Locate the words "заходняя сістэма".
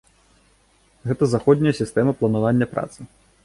1.35-2.11